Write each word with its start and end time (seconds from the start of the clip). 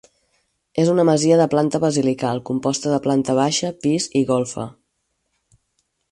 És 0.83 0.87
una 0.93 1.03
masia 1.09 1.35
de 1.41 1.45
planta 1.51 1.81
basilical, 1.83 2.41
composta 2.49 2.93
de 2.93 2.99
planta 3.07 3.35
baixa, 3.43 3.69
pis 3.83 4.07
i 4.21 4.23
golfa. 4.31 4.65